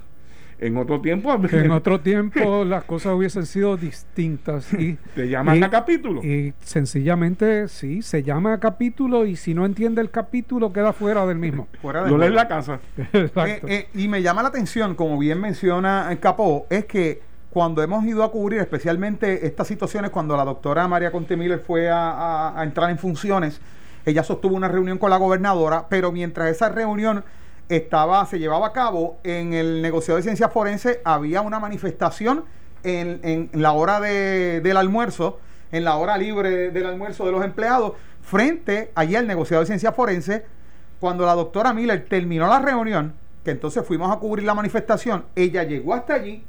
En 0.58 0.78
otro 0.78 1.02
tiempo. 1.02 1.38
En 1.52 1.72
otro 1.72 2.00
tiempo 2.00 2.64
las 2.64 2.86
cosas 2.86 3.14
hubiesen 3.14 3.46
sido 3.46 3.76
distintas. 3.76 4.74
Y, 4.74 4.98
¿Te 5.16 5.28
llaman 5.28 5.62
a 5.64 5.70
capítulo? 5.70 6.24
Y 6.24 6.54
sencillamente, 6.62 7.68
sí, 7.68 8.02
se 8.02 8.24
llama 8.24 8.54
a 8.54 8.60
capítulo 8.60 9.26
y 9.26 9.36
si 9.36 9.54
no 9.54 9.66
entiende 9.66 10.02
el 10.02 10.10
capítulo 10.10 10.72
queda 10.72 10.94
fuera 10.94 11.26
del 11.26 11.38
mismo. 11.38 11.68
fuera 11.82 12.04
de 12.04 12.12
no 12.12 12.24
en 12.24 12.36
la 12.36 12.48
casa. 12.48 12.80
Eh, 13.12 13.30
eh, 13.68 13.88
y 13.94 14.08
me 14.08 14.22
llama 14.22 14.44
la 14.44 14.50
atención, 14.50 14.96
como 14.96 15.20
bien 15.20 15.42
menciona 15.42 16.10
Capó, 16.22 16.68
es 16.70 16.86
que 16.86 17.22
cuando 17.56 17.82
hemos 17.82 18.04
ido 18.04 18.22
a 18.22 18.32
cubrir 18.32 18.60
especialmente 18.60 19.48
estas 19.48 19.66
situaciones, 19.66 20.12
cuando 20.12 20.36
la 20.36 20.44
doctora 20.44 20.90
María 20.90 21.10
Conte 21.10 21.38
Miller 21.38 21.64
fue 21.66 21.90
a 21.90 22.54
entrar 22.62 22.90
en 22.90 22.98
funciones, 22.98 23.62
ella 24.06 24.26
sostuvo 24.26 24.58
una 24.58 24.68
reunión 24.68 24.98
con 24.98 25.10
la 25.10 25.16
gobernadora, 25.16 25.86
pero 25.88 26.12
mientras 26.12 26.50
esa 26.50 26.68
reunión 26.68 27.24
estaba, 27.70 28.26
se 28.26 28.40
llevaba 28.40 28.68
a 28.68 28.74
cabo 28.74 29.20
en 29.24 29.54
el 29.54 29.82
negociado 29.82 30.18
de 30.18 30.24
ciencia 30.24 30.50
forense, 30.50 31.00
había 31.06 31.40
una 31.40 31.62
manifestación 31.62 32.44
en, 32.84 33.50
la 33.54 33.72
hora 33.72 34.02
del 34.02 34.76
almuerzo, 34.76 35.40
en 35.72 35.86
la 35.86 35.96
hora 35.96 36.18
libre 36.18 36.72
del 36.72 36.86
almuerzo 36.86 37.26
de 37.26 37.32
los 37.32 37.46
empleados, 37.46 37.94
frente 38.22 38.92
allí 38.96 39.16
al 39.16 39.28
negociado 39.28 39.62
de 39.62 39.68
ciencia 39.68 39.94
forense, 39.94 40.44
cuando 41.00 41.26
la 41.26 41.36
doctora 41.36 41.72
Miller 41.72 42.04
terminó 42.10 42.48
la 42.48 42.60
reunión, 42.60 43.14
que 43.46 43.52
entonces 43.52 43.86
fuimos 43.86 44.12
a 44.12 44.20
cubrir 44.20 44.46
la 44.46 44.56
manifestación, 44.56 45.24
ella 45.38 45.64
llegó 45.64 45.94
hasta 45.94 46.16
allí, 46.16 46.44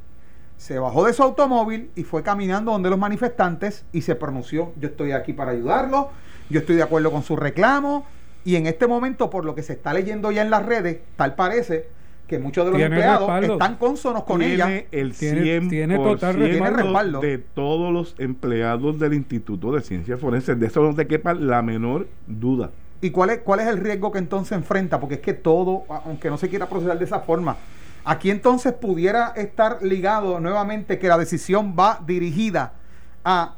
se 0.56 0.78
bajó 0.78 1.04
de 1.04 1.12
su 1.12 1.22
automóvil 1.22 1.90
y 1.94 2.04
fue 2.04 2.22
caminando 2.22 2.72
donde 2.72 2.90
los 2.90 2.98
manifestantes 2.98 3.84
y 3.92 4.02
se 4.02 4.14
pronunció, 4.14 4.72
yo 4.80 4.88
estoy 4.88 5.12
aquí 5.12 5.32
para 5.32 5.52
ayudarlo, 5.52 6.10
yo 6.48 6.60
estoy 6.60 6.76
de 6.76 6.82
acuerdo 6.82 7.10
con 7.10 7.22
su 7.22 7.36
reclamo, 7.36 8.06
y 8.44 8.54
en 8.54 8.66
este 8.68 8.86
momento, 8.86 9.28
por 9.28 9.44
lo 9.44 9.56
que 9.56 9.62
se 9.62 9.72
está 9.72 9.92
leyendo 9.92 10.30
ya 10.30 10.42
en 10.42 10.50
las 10.50 10.64
redes, 10.64 11.00
tal 11.16 11.34
parece 11.34 11.88
que 12.28 12.38
muchos 12.38 12.64
de 12.64 12.72
los 12.72 12.80
empleados 12.80 13.42
están 13.42 13.76
consonos 13.76 14.24
con 14.24 14.40
ella. 14.40 14.84
El 14.92 15.14
100% 15.14 15.68
tiene, 15.68 15.96
total 15.96 16.36
respaldo 16.36 17.20
de 17.20 17.38
todos 17.38 17.92
los 17.92 18.14
empleados 18.18 18.98
del 18.98 19.14
Instituto 19.14 19.72
de 19.72 19.80
Ciencias 19.80 20.20
Forenses. 20.20 20.58
De 20.58 20.66
eso 20.66 20.80
no 20.80 20.94
te 20.94 21.08
quepa 21.08 21.34
la 21.34 21.62
menor 21.62 22.08
duda. 22.26 22.70
¿Y 23.00 23.10
cuál 23.10 23.30
es, 23.30 23.38
cuál 23.38 23.60
es 23.60 23.66
el 23.66 23.78
riesgo 23.78 24.10
que 24.10 24.18
entonces 24.18 24.52
enfrenta? 24.52 25.00
Porque 25.00 25.16
es 25.16 25.20
que 25.20 25.34
todo, 25.34 25.84
aunque 26.04 26.30
no 26.30 26.38
se 26.38 26.48
quiera 26.48 26.68
procesar 26.68 26.98
de 26.98 27.04
esa 27.04 27.20
forma, 27.20 27.56
aquí 28.06 28.30
entonces 28.30 28.72
pudiera 28.72 29.32
estar 29.34 29.82
ligado 29.82 30.38
nuevamente 30.38 30.98
que 30.98 31.08
la 31.08 31.18
decisión 31.18 31.74
va 31.78 31.98
dirigida 32.06 32.72
a 33.24 33.56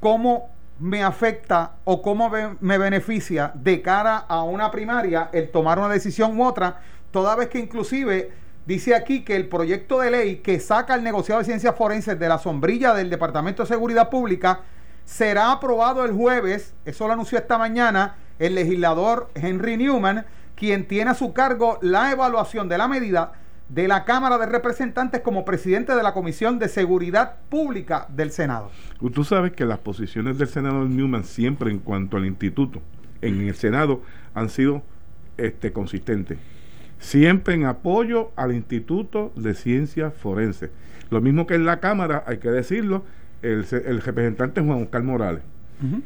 cómo 0.00 0.48
me 0.80 1.04
afecta 1.04 1.72
o 1.84 2.00
cómo 2.00 2.30
me 2.60 2.78
beneficia 2.78 3.52
de 3.54 3.82
cara 3.82 4.16
a 4.16 4.42
una 4.42 4.70
primaria 4.70 5.28
el 5.32 5.50
tomar 5.50 5.78
una 5.78 5.90
decisión 5.90 6.40
u 6.40 6.44
otra, 6.44 6.80
toda 7.10 7.36
vez 7.36 7.48
que 7.48 7.58
inclusive 7.58 8.32
dice 8.64 8.94
aquí 8.94 9.22
que 9.22 9.36
el 9.36 9.48
proyecto 9.48 10.00
de 10.00 10.12
ley 10.12 10.36
que 10.36 10.60
saca 10.60 10.94
el 10.94 11.04
negociado 11.04 11.40
de 11.40 11.44
ciencias 11.44 11.76
forenses 11.76 12.18
de 12.18 12.28
la 12.28 12.38
sombrilla 12.38 12.94
del 12.94 13.10
Departamento 13.10 13.64
de 13.64 13.68
Seguridad 13.68 14.08
Pública 14.08 14.60
será 15.04 15.52
aprobado 15.52 16.06
el 16.06 16.12
jueves, 16.12 16.74
eso 16.86 17.06
lo 17.06 17.12
anunció 17.12 17.36
esta 17.36 17.58
mañana 17.58 18.16
el 18.38 18.54
legislador 18.54 19.28
Henry 19.34 19.76
Newman, 19.76 20.24
quien 20.54 20.88
tiene 20.88 21.10
a 21.10 21.14
su 21.14 21.34
cargo 21.34 21.78
la 21.82 22.12
evaluación 22.12 22.68
de 22.70 22.78
la 22.78 22.88
medida 22.88 23.32
de 23.68 23.86
la 23.86 24.04
Cámara 24.04 24.38
de 24.38 24.46
Representantes 24.46 25.20
como 25.20 25.44
presidente 25.44 25.94
de 25.94 26.02
la 26.02 26.14
Comisión 26.14 26.58
de 26.58 26.68
Seguridad 26.68 27.36
Pública 27.48 28.06
del 28.08 28.30
Senado. 28.30 28.70
Tú 29.12 29.24
sabes 29.24 29.52
que 29.52 29.66
las 29.66 29.78
posiciones 29.78 30.38
del 30.38 30.48
senador 30.48 30.88
Newman 30.88 31.24
siempre 31.24 31.70
en 31.70 31.78
cuanto 31.78 32.16
al 32.16 32.26
instituto, 32.26 32.80
en 33.20 33.40
el 33.42 33.54
Senado, 33.54 34.02
han 34.34 34.48
sido 34.48 34.82
este, 35.36 35.72
consistentes. 35.72 36.38
Siempre 36.98 37.54
en 37.54 37.64
apoyo 37.64 38.32
al 38.36 38.54
Instituto 38.54 39.32
de 39.36 39.54
Ciencias 39.54 40.14
Forenses. 40.14 40.70
Lo 41.10 41.20
mismo 41.20 41.46
que 41.46 41.54
en 41.54 41.64
la 41.64 41.78
Cámara, 41.80 42.24
hay 42.26 42.38
que 42.38 42.50
decirlo, 42.50 43.04
el, 43.42 43.64
representante 44.00 44.60
Juan 44.60 44.82
Oscar 44.82 45.02
Morales. 45.02 45.42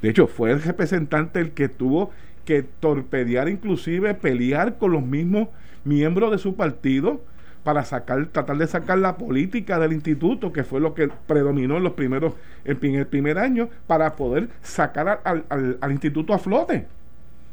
De 0.03 0.11
hecho, 0.11 0.27
fue 0.27 0.51
el 0.51 0.63
representante 0.63 1.41
el 1.41 1.53
que 1.53 1.71
tuvo 1.71 2.11
que 2.45 2.63
torpedear, 2.63 3.49
inclusive 3.49 4.13
pelear 4.13 4.77
con 4.77 4.93
los 4.93 5.03
mismos 5.03 5.49
miembros 5.85 6.31
de 6.31 6.37
su 6.37 6.57
partido 6.57 7.23
para 7.65 7.85
sacar, 7.85 8.27
tratar 8.27 8.57
de 8.57 8.67
sacar 8.67 8.99
la 8.99 9.17
política 9.17 9.79
del 9.79 9.93
instituto, 9.93 10.53
que 10.53 10.65
fue 10.65 10.81
lo 10.81 10.95
que 10.95 11.09
predominó 11.27 11.77
en 11.77 11.85
los 11.85 11.93
primeros, 11.93 12.35
en 12.65 12.95
el 12.95 13.07
primer 13.07 13.39
año, 13.39 13.69
para 13.87 14.17
poder 14.17 14.49
sacar 14.63 15.21
al, 15.25 15.45
al, 15.49 15.93
instituto 15.93 16.35
a 16.35 16.39
flote, 16.39 16.87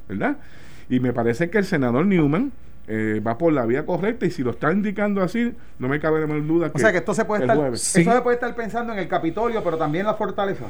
¿verdad? 0.07 0.37
Y 0.89 0.99
me 0.99 1.13
parece 1.13 1.49
que 1.49 1.59
el 1.59 1.65
senador 1.65 2.05
Newman 2.05 2.51
eh, 2.87 3.21
va 3.25 3.37
por 3.37 3.53
la 3.53 3.65
vía 3.65 3.85
correcta 3.85 4.25
y 4.25 4.31
si 4.31 4.41
lo 4.41 4.51
está 4.51 4.71
indicando 4.71 5.21
así, 5.21 5.53
no 5.77 5.87
me 5.87 5.99
cabe 5.99 6.21
de 6.21 6.27
más 6.27 6.47
duda 6.47 6.71
que. 6.71 6.77
O 6.77 6.79
sea 6.79 6.91
que 6.91 6.97
esto 6.97 7.13
se 7.13 7.25
puede 7.25 7.43
estar, 7.43 7.77
se 7.77 8.03
puede 8.03 8.33
estar 8.33 8.55
pensando 8.55 8.93
en 8.93 8.99
el 8.99 9.07
Capitolio, 9.07 9.63
pero 9.63 9.77
también 9.77 10.07
la 10.07 10.15
fortaleza. 10.15 10.65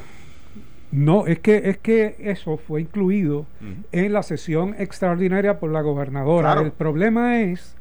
No, 0.91 1.27
es 1.27 1.39
que, 1.39 1.69
es 1.69 1.77
que 1.77 2.15
eso 2.19 2.57
fue 2.57 2.81
incluido 2.81 3.45
en 3.91 4.11
la 4.11 4.23
sesión 4.23 4.75
extraordinaria 4.79 5.59
por 5.59 5.71
la 5.71 5.81
gobernadora. 5.81 6.59
El 6.59 6.71
problema 6.71 7.41
es 7.41 7.75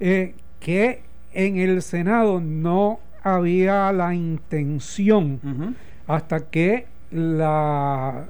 eh, 0.00 0.34
que 0.60 1.02
en 1.32 1.56
el 1.56 1.82
Senado 1.82 2.40
no 2.40 3.00
había 3.22 3.92
la 3.92 4.14
intención 4.14 5.76
hasta 6.06 6.40
que 6.40 6.86
la, 7.10 8.24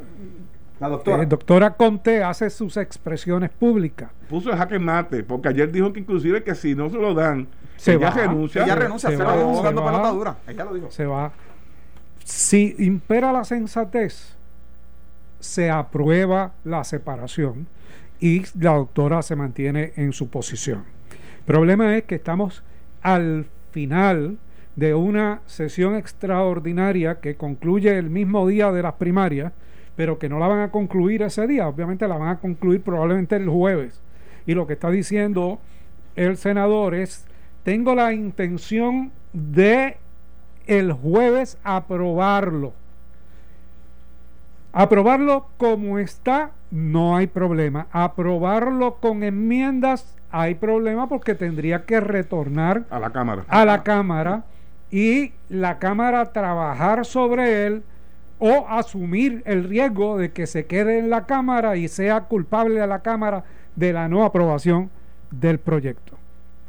la 0.81 0.89
doctora. 0.89 1.23
Eh, 1.23 1.27
doctora 1.27 1.71
Conte 1.75 2.23
hace 2.23 2.51
sus 2.51 2.77
expresiones 2.77 3.51
públicas. 3.51 4.11
Puso 4.29 4.51
el 4.51 4.57
jaque 4.57 4.79
mate, 4.79 5.23
porque 5.23 5.49
ayer 5.49 5.71
dijo 5.71 5.93
que 5.93 6.01
inclusive 6.01 6.43
que 6.43 6.55
si 6.55 6.75
no 6.75 6.91
se 6.91 6.97
lo 6.97 7.15
dan, 7.15 7.49
se 7.77 7.95
ella 7.95 8.11
renuncia. 8.11 8.65
Ella 8.65 8.75
renuncia, 8.75 9.11
se, 9.11 9.17
se, 9.17 9.23
va, 9.23 9.35
va, 9.35 10.37
Ella 10.47 10.65
lo 10.65 10.75
dijo. 10.75 10.91
Se 10.91 11.07
va. 11.07 11.33
Si 12.25 12.75
impera 12.79 13.33
la 13.33 13.45
sensatez, 13.45 14.37
se 15.41 15.71
aprueba 15.71 16.53
la 16.65 16.85
separación 16.85 17.67
y 18.21 18.43
la 18.59 18.75
doctora 18.75 19.23
se 19.23 19.37
mantiene 19.37 19.93
en 19.97 20.13
su 20.13 20.29
posición. 20.29 20.85
Problema 21.49 21.97
es 21.97 22.05
que 22.05 22.17
estamos 22.17 22.63
al 23.01 23.47
final 23.71 24.37
de 24.77 24.93
una 24.93 25.41
sesión 25.47 25.95
extraordinaria 25.95 27.21
que 27.21 27.37
concluye 27.37 27.97
el 27.97 28.11
mismo 28.11 28.47
día 28.47 28.71
de 28.71 28.83
las 28.83 28.97
primarias, 28.97 29.55
pero 29.97 30.19
que 30.19 30.29
no 30.29 30.39
la 30.39 30.47
van 30.47 30.61
a 30.61 30.71
concluir 30.71 31.23
ese 31.23 31.47
día, 31.47 31.67
obviamente 31.67 32.07
la 32.07 32.19
van 32.19 32.29
a 32.29 32.39
concluir 32.39 32.83
probablemente 32.83 33.37
el 33.37 33.49
jueves. 33.49 34.03
Y 34.45 34.53
lo 34.53 34.67
que 34.67 34.75
está 34.75 34.91
diciendo 34.91 35.59
el 36.17 36.37
senador 36.37 36.95
es, 36.95 37.27
tengo 37.63 37.95
la 37.95 38.13
intención 38.13 39.11
de 39.33 39.97
el 40.67 40.93
jueves 40.93 41.57
aprobarlo. 41.65 42.75
Aprobarlo 44.75 45.47
como 45.57 45.99
está, 45.99 46.51
no 46.71 47.17
hay 47.17 47.27
problema. 47.27 47.87
Aprobarlo 47.91 48.97
con 48.97 49.23
enmiendas, 49.23 50.18
hay 50.31 50.55
problema 50.55 51.09
porque 51.09 51.35
tendría 51.35 51.85
que 51.85 52.01
retornar 52.01 52.85
a 52.91 52.99
la 52.99 53.11
Cámara. 53.11 53.45
A 53.49 53.65
la 53.65 53.83
Cámara 53.83 54.45
y 54.91 55.33
la 55.49 55.79
Cámara 55.79 56.33
trabajar 56.33 57.05
sobre 57.05 57.67
él 57.67 57.83
o 58.39 58.67
asumir 58.69 59.43
el 59.47 59.65
riesgo 59.65 60.17
de 60.17 60.31
que 60.31 60.47
se 60.47 60.67
quede 60.67 60.99
en 60.99 61.11
la 61.11 61.27
Cámara 61.27 61.77
y 61.77 61.89
sea 61.89 62.23
culpable 62.23 62.81
a 62.81 62.87
la 62.87 63.01
Cámara 63.01 63.45
de 63.75 63.93
la 63.93 64.09
no 64.09 64.25
aprobación 64.25 64.91
del 65.31 65.59
proyecto. 65.59 66.17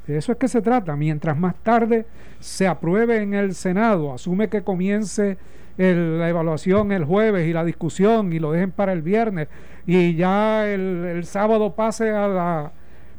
De 0.07 0.17
eso 0.17 0.31
es 0.31 0.37
que 0.37 0.47
se 0.47 0.61
trata. 0.61 0.95
Mientras 0.95 1.37
más 1.37 1.55
tarde 1.55 2.05
se 2.39 2.67
apruebe 2.67 3.21
en 3.21 3.33
el 3.33 3.53
Senado, 3.53 4.13
asume 4.13 4.49
que 4.49 4.63
comience 4.63 5.37
la 5.77 6.27
evaluación 6.27 6.91
el 6.91 7.05
jueves 7.05 7.47
y 7.47 7.53
la 7.53 7.63
discusión 7.63 8.33
y 8.33 8.39
lo 8.39 8.51
dejen 8.51 8.71
para 8.71 8.91
el 8.91 9.01
viernes 9.01 9.47
y 9.85 10.13
ya 10.15 10.67
el, 10.67 11.23
sábado 11.23 11.73
pase 11.73 12.09
a 12.09 12.27
la 12.27 12.71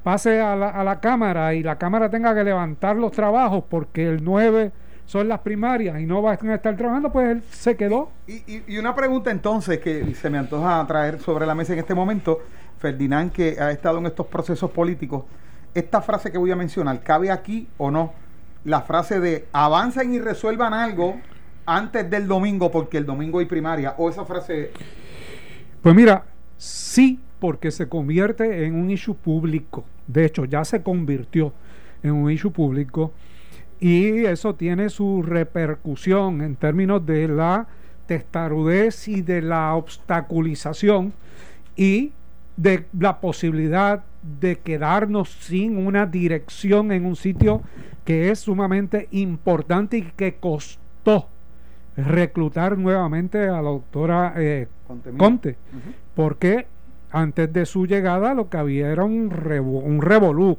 pase 0.02 0.40
a 0.40 0.56
la, 0.56 0.68
a 0.68 0.84
la 0.84 1.00
Cámara 1.00 1.54
y 1.54 1.62
la 1.62 1.76
Cámara 1.76 2.10
tenga 2.10 2.34
que 2.34 2.44
levantar 2.44 2.96
los 2.96 3.12
trabajos 3.12 3.64
porque 3.68 4.06
el 4.08 4.24
9 4.24 4.72
son 5.06 5.28
las 5.28 5.40
primarias 5.40 6.00
y 6.00 6.06
no 6.06 6.22
van 6.22 6.38
a 6.48 6.54
estar 6.54 6.76
trabajando, 6.76 7.10
pues 7.10 7.30
él 7.30 7.42
se 7.50 7.76
quedó. 7.76 8.10
Y, 8.28 8.62
y, 8.66 8.78
una 8.78 8.94
pregunta 8.94 9.30
entonces 9.30 9.80
que 9.80 10.14
se 10.14 10.30
me 10.30 10.38
antoja 10.38 10.84
traer 10.86 11.18
sobre 11.20 11.46
la 11.46 11.54
mesa 11.54 11.72
en 11.72 11.80
este 11.80 11.94
momento, 11.94 12.38
Ferdinand, 12.78 13.32
que 13.32 13.56
ha 13.60 13.72
estado 13.72 13.98
en 13.98 14.06
estos 14.06 14.26
procesos 14.26 14.70
políticos, 14.70 15.24
esta 15.74 16.00
frase 16.00 16.30
que 16.30 16.38
voy 16.38 16.52
a 16.52 16.56
mencionar, 16.56 17.02
¿cabe 17.02 17.30
aquí 17.30 17.68
o 17.76 17.90
no? 17.90 18.12
La 18.64 18.82
frase 18.82 19.18
de 19.18 19.48
avancen 19.52 20.14
y 20.14 20.20
resuelvan 20.20 20.74
algo 20.74 21.16
antes 21.66 22.08
del 22.10 22.26
domingo 22.26 22.70
porque 22.70 22.98
el 22.98 23.06
domingo 23.06 23.38
hay 23.38 23.46
primaria 23.46 23.94
o 23.98 24.08
esa 24.10 24.24
frase 24.24 24.72
pues 25.82 25.94
mira 25.94 26.24
sí 26.56 27.20
porque 27.40 27.70
se 27.70 27.88
convierte 27.88 28.64
en 28.66 28.74
un 28.74 28.90
issue 28.90 29.14
público. 29.14 29.84
De 30.06 30.26
hecho 30.26 30.44
ya 30.44 30.64
se 30.64 30.82
convirtió 30.82 31.52
en 32.02 32.12
un 32.12 32.30
issue 32.30 32.52
público 32.52 33.12
y 33.80 34.24
eso 34.26 34.54
tiene 34.54 34.90
su 34.90 35.22
repercusión 35.22 36.42
en 36.42 36.54
términos 36.56 37.04
de 37.04 37.28
la 37.28 37.66
testarudez 38.06 39.08
y 39.08 39.22
de 39.22 39.40
la 39.40 39.74
obstaculización 39.74 41.12
y 41.76 42.12
de 42.56 42.84
la 42.98 43.20
posibilidad 43.20 44.04
de 44.40 44.56
quedarnos 44.58 45.30
sin 45.30 45.78
una 45.78 46.04
dirección 46.04 46.92
en 46.92 47.06
un 47.06 47.16
sitio 47.16 47.62
que 48.04 48.30
es 48.30 48.40
sumamente 48.40 49.08
importante 49.12 49.98
y 49.98 50.02
que 50.02 50.34
costó 50.34 51.28
reclutar 51.96 52.76
nuevamente 52.76 53.48
a 53.48 53.62
la 53.62 53.70
doctora 53.70 54.34
eh, 54.36 54.68
Conte, 55.16 55.56
porque 56.14 56.66
antes 57.10 57.52
de 57.52 57.66
su 57.66 57.86
llegada 57.86 58.34
lo 58.34 58.48
que 58.48 58.56
había 58.56 58.90
era 58.90 59.04
un, 59.04 59.32
un 59.32 60.02
revolú 60.02 60.58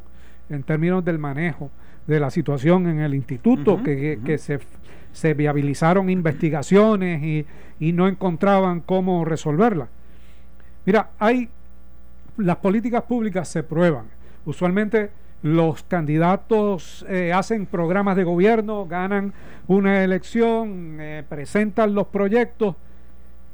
en 0.49 0.63
términos 0.63 1.03
del 1.05 1.17
manejo 1.17 1.71
de 2.07 2.19
la 2.19 2.29
situación 2.29 2.87
en 2.87 2.99
el 2.99 3.13
instituto, 3.13 3.81
que, 3.83 4.37
se, 4.37 4.59
se, 5.13 5.33
viabilizaron 5.33 6.09
investigaciones 6.09 7.23
y, 7.23 7.45
y 7.79 7.93
no 7.93 8.07
encontraban 8.07 8.81
cómo 8.81 9.23
resolverla. 9.23 9.87
Mira, 10.85 11.11
hay 11.19 11.49
las 12.37 12.57
políticas 12.57 13.03
públicas 13.03 13.47
se 13.47 13.63
prueban. 13.63 14.05
Usualmente 14.45 15.11
los 15.43 15.83
candidatos 15.83 17.05
eh, 17.09 17.33
hacen 17.33 17.65
programas 17.65 18.15
de 18.15 18.23
gobierno, 18.23 18.85
ganan 18.87 19.33
una 19.67 20.03
elección, 20.03 20.97
eh, 20.99 21.23
presentan 21.27 21.93
los 21.93 22.07
proyectos 22.07 22.75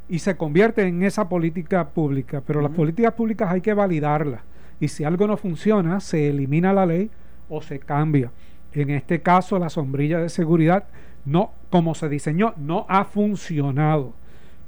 y 0.10 0.20
se 0.20 0.38
convierte 0.38 0.84
en 0.84 1.04
esa 1.04 1.28
política 1.28 1.90
pública. 1.90 2.42
Pero 2.46 2.62
las 2.62 2.72
políticas 2.72 3.14
públicas 3.14 3.52
hay 3.52 3.62
que 3.62 3.74
validarlas. 3.74 4.42
Y 4.80 4.88
si 4.88 5.04
algo 5.04 5.28
no 5.28 5.38
funciona, 5.38 6.00
se 6.00 6.30
elimina 6.30 6.74
la 6.74 6.86
ley 6.86 7.10
o 7.50 7.62
se 7.62 7.80
cambia. 7.80 8.32
En 8.74 8.90
este 8.90 9.22
caso, 9.22 9.58
la 9.60 9.70
sombrilla 9.70 10.20
de 10.20 10.30
seguridad, 10.30 10.86
no, 11.26 11.52
como 11.70 11.96
se 11.96 12.10
diseñó, 12.10 12.54
no 12.58 12.86
ha 12.90 13.06
funcionado. 13.06 14.14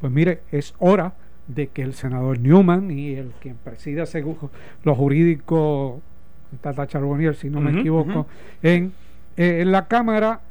Pues 0.01 0.11
mire, 0.11 0.41
es 0.51 0.73
hora 0.79 1.13
de 1.47 1.67
que 1.67 1.81
el 1.81 1.93
senador 1.93 2.39
Newman 2.39 2.91
y 2.91 3.13
el 3.13 3.31
quien 3.39 3.55
preside 3.55 4.03
los 4.83 4.97
jurídicos 4.97 6.01
Tata 6.61 6.87
Charbonnier, 6.87 7.35
si 7.35 7.49
no 7.49 7.61
me 7.61 7.79
equivoco, 7.79 8.27
en, 8.63 8.93
eh, 9.37 9.59
en 9.61 9.71
la 9.71 9.87
Cámara 9.87 10.41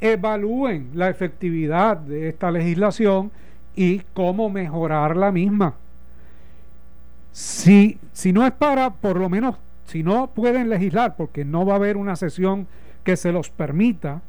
evalúen 0.00 0.90
la 0.94 1.08
efectividad 1.08 1.96
de 1.96 2.28
esta 2.28 2.50
legislación 2.50 3.30
y 3.76 4.00
cómo 4.14 4.48
mejorar 4.48 5.16
la 5.16 5.30
misma. 5.30 5.74
Si, 7.30 7.98
si 8.12 8.32
no 8.32 8.44
es 8.46 8.52
para, 8.52 8.90
por 8.90 9.18
lo 9.18 9.28
menos, 9.28 9.56
si 9.84 10.02
no 10.02 10.28
pueden 10.28 10.70
legislar, 10.70 11.14
porque 11.16 11.44
no 11.44 11.64
va 11.64 11.74
a 11.74 11.76
haber 11.76 11.96
una 11.96 12.16
sesión 12.16 12.66
que 13.04 13.16
se 13.16 13.30
los 13.30 13.50
permita, 13.50 14.22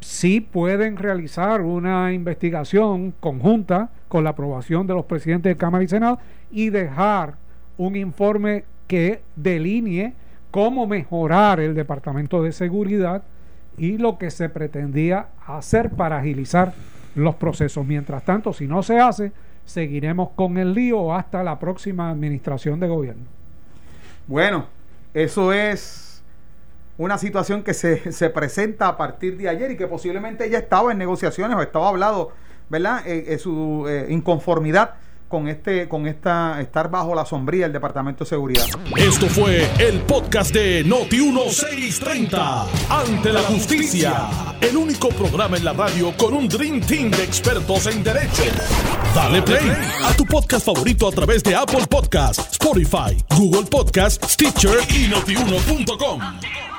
sí 0.00 0.40
pueden 0.40 0.96
realizar 0.96 1.62
una 1.62 2.12
investigación 2.12 3.14
conjunta 3.20 3.90
con 4.08 4.24
la 4.24 4.30
aprobación 4.30 4.86
de 4.86 4.94
los 4.94 5.06
presidentes 5.06 5.50
de 5.50 5.56
Cámara 5.56 5.84
y 5.84 5.88
Senado 5.88 6.18
y 6.50 6.70
dejar 6.70 7.34
un 7.78 7.96
informe 7.96 8.64
que 8.86 9.22
delinee 9.36 10.14
cómo 10.50 10.86
mejorar 10.86 11.60
el 11.60 11.74
Departamento 11.74 12.42
de 12.42 12.52
Seguridad 12.52 13.22
y 13.78 13.98
lo 13.98 14.18
que 14.18 14.30
se 14.30 14.48
pretendía 14.48 15.28
hacer 15.46 15.90
para 15.90 16.18
agilizar 16.18 16.72
los 17.16 17.34
procesos. 17.34 17.84
Mientras 17.84 18.24
tanto, 18.24 18.52
si 18.52 18.68
no 18.68 18.82
se 18.82 19.00
hace, 19.00 19.32
seguiremos 19.64 20.30
con 20.36 20.58
el 20.58 20.72
lío 20.72 21.12
hasta 21.12 21.42
la 21.42 21.58
próxima 21.58 22.10
administración 22.10 22.78
de 22.78 22.86
gobierno. 22.86 23.24
Bueno, 24.28 24.66
eso 25.12 25.52
es 25.52 26.22
una 26.98 27.18
situación 27.18 27.62
que 27.62 27.74
se, 27.74 28.12
se 28.12 28.30
presenta 28.30 28.88
a 28.88 28.96
partir 28.96 29.36
de 29.36 29.48
ayer 29.48 29.72
y 29.72 29.76
que 29.76 29.86
posiblemente 29.86 30.48
ya 30.48 30.58
estaba 30.58 30.92
en 30.92 30.98
negociaciones 30.98 31.56
o 31.56 31.62
estaba 31.62 31.88
hablado, 31.88 32.32
¿verdad? 32.68 33.02
Eh, 33.06 33.38
su 33.38 33.86
eh, 33.88 34.06
inconformidad 34.10 34.94
con 35.28 35.48
este 35.48 35.88
con 35.88 36.06
esta 36.06 36.60
estar 36.60 36.90
bajo 36.90 37.14
la 37.14 37.24
sombría 37.24 37.64
del 37.64 37.72
Departamento 37.72 38.24
de 38.24 38.30
Seguridad. 38.30 38.64
Esto 38.96 39.26
fue 39.26 39.68
el 39.78 40.00
podcast 40.00 40.54
de 40.54 40.84
Noti 40.84 41.18
1630. 41.18 42.66
Ante 42.90 43.32
la 43.32 43.42
justicia, 43.42 44.28
el 44.60 44.76
único 44.76 45.08
programa 45.08 45.56
en 45.56 45.64
la 45.64 45.72
radio 45.72 46.16
con 46.16 46.34
un 46.34 46.48
dream 46.48 46.80
team 46.80 47.10
de 47.10 47.24
expertos 47.24 47.86
en 47.86 48.02
derecho. 48.02 48.44
Dale 49.14 49.42
play 49.42 49.70
a 50.04 50.12
tu 50.16 50.24
podcast 50.24 50.66
favorito 50.66 51.08
a 51.08 51.12
través 51.12 51.42
de 51.42 51.54
Apple 51.54 51.86
Podcasts, 51.88 52.52
Spotify, 52.52 53.16
Google 53.36 53.64
Podcasts, 53.64 54.32
Stitcher 54.32 54.78
y 54.90 55.08
notiuno.com. 55.08 56.75